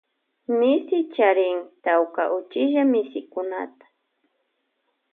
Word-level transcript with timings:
Misi 0.57 0.97
charin 1.13 1.57
tawka 1.83 2.23
uchilla 2.37 2.81
misikunata. 2.91 3.85